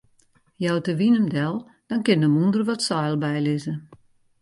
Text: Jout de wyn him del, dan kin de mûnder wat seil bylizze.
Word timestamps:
Jout 0.63 0.85
de 0.87 0.93
wyn 0.99 1.15
him 1.17 1.27
del, 1.35 1.55
dan 1.87 2.01
kin 2.05 2.21
de 2.23 2.29
mûnder 2.31 2.63
wat 2.67 2.85
seil 2.87 3.15
bylizze. 3.23 3.73